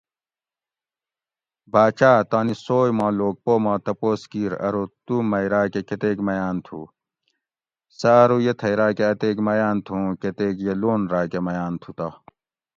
[1.71, 6.55] باچاۤ تانی سوئے ما لوک پو ما تپوس کیر ارو تو مئی راۤکہ کۤتیک میاۤن
[6.65, 6.79] تُھو؟
[7.97, 11.89] سہ ارو یہ تھئی راۤکہ اتیک میاۤن تھو اوں کتیک یہ لون راکہ میاۤن تھو
[11.97, 12.07] تہ